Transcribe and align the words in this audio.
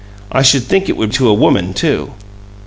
I 0.31 0.41
should 0.41 0.63
think 0.63 0.89
it 0.89 0.97
would 0.97 1.11
to 1.11 1.29
a 1.29 1.33
woman, 1.35 1.75
too." 1.75 2.13